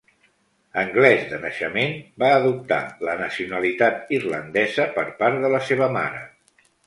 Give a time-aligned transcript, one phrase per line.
[0.83, 1.91] Anglès de naixement,
[2.23, 6.27] va adoptar la nacionalitat irlandesa per part de la seva mare.